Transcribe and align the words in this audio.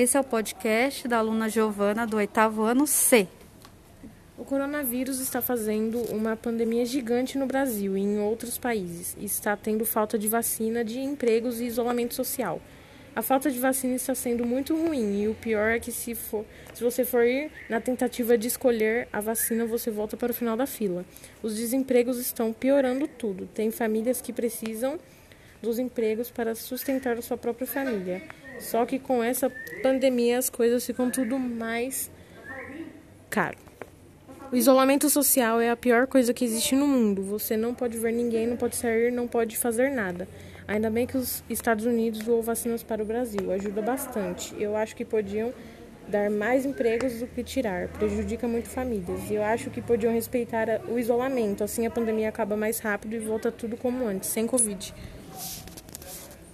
Esse 0.00 0.16
é 0.16 0.20
o 0.20 0.24
podcast 0.24 1.06
da 1.06 1.18
aluna 1.18 1.46
Giovana 1.50 2.06
do 2.06 2.16
oitavo 2.16 2.62
ano 2.62 2.86
C. 2.86 3.28
O 4.38 4.46
coronavírus 4.46 5.20
está 5.20 5.42
fazendo 5.42 5.98
uma 6.10 6.34
pandemia 6.34 6.86
gigante 6.86 7.36
no 7.36 7.44
Brasil 7.44 7.98
e 7.98 8.00
em 8.00 8.18
outros 8.18 8.56
países. 8.56 9.14
Está 9.20 9.54
tendo 9.58 9.84
falta 9.84 10.18
de 10.18 10.26
vacina, 10.26 10.82
de 10.82 11.00
empregos 11.00 11.60
e 11.60 11.66
isolamento 11.66 12.14
social. 12.14 12.62
A 13.14 13.20
falta 13.20 13.50
de 13.50 13.58
vacina 13.58 13.94
está 13.94 14.14
sendo 14.14 14.46
muito 14.46 14.74
ruim 14.74 15.20
e 15.20 15.28
o 15.28 15.34
pior 15.34 15.68
é 15.68 15.78
que 15.78 15.92
se, 15.92 16.14
for, 16.14 16.46
se 16.72 16.82
você 16.82 17.04
for 17.04 17.22
ir 17.22 17.52
na 17.68 17.78
tentativa 17.78 18.38
de 18.38 18.48
escolher 18.48 19.06
a 19.12 19.20
vacina, 19.20 19.66
você 19.66 19.90
volta 19.90 20.16
para 20.16 20.30
o 20.30 20.34
final 20.34 20.56
da 20.56 20.66
fila. 20.66 21.04
Os 21.42 21.56
desempregos 21.56 22.18
estão 22.18 22.54
piorando 22.54 23.06
tudo. 23.06 23.46
Tem 23.52 23.70
famílias 23.70 24.22
que 24.22 24.32
precisam 24.32 24.98
dos 25.62 25.78
empregos 25.78 26.30
para 26.30 26.54
sustentar 26.54 27.20
sua 27.22 27.36
própria 27.36 27.66
família. 27.66 28.22
Só 28.58 28.84
que 28.84 28.98
com 28.98 29.22
essa 29.22 29.50
pandemia 29.82 30.38
as 30.38 30.50
coisas 30.50 30.84
ficam 30.84 31.10
tudo 31.10 31.38
mais 31.38 32.10
caro. 33.28 33.56
O 34.52 34.56
isolamento 34.56 35.08
social 35.08 35.60
é 35.60 35.70
a 35.70 35.76
pior 35.76 36.06
coisa 36.06 36.34
que 36.34 36.44
existe 36.44 36.74
no 36.74 36.86
mundo. 36.86 37.22
Você 37.22 37.56
não 37.56 37.72
pode 37.72 37.96
ver 37.96 38.12
ninguém, 38.12 38.46
não 38.46 38.56
pode 38.56 38.74
sair, 38.74 39.12
não 39.12 39.28
pode 39.28 39.56
fazer 39.56 39.90
nada. 39.90 40.26
Ainda 40.66 40.90
bem 40.90 41.06
que 41.06 41.16
os 41.16 41.42
Estados 41.48 41.84
Unidos 41.86 42.20
doou 42.20 42.42
vacinas 42.42 42.82
para 42.82 43.02
o 43.02 43.06
Brasil, 43.06 43.52
ajuda 43.52 43.80
bastante. 43.80 44.54
Eu 44.60 44.76
acho 44.76 44.94
que 44.94 45.04
podiam 45.04 45.52
dar 46.08 46.28
mais 46.28 46.66
empregos 46.66 47.20
do 47.20 47.26
que 47.26 47.44
tirar, 47.44 47.88
prejudica 47.88 48.48
muito 48.48 48.68
famílias. 48.68 49.30
E 49.30 49.34
eu 49.34 49.44
acho 49.44 49.70
que 49.70 49.80
podiam 49.80 50.12
respeitar 50.12 50.80
o 50.88 50.98
isolamento, 50.98 51.62
assim 51.62 51.86
a 51.86 51.90
pandemia 51.90 52.28
acaba 52.28 52.56
mais 52.56 52.80
rápido 52.80 53.14
e 53.14 53.18
volta 53.18 53.52
tudo 53.52 53.76
como 53.76 54.04
antes, 54.04 54.28
sem 54.28 54.46
Covid. 54.46 54.92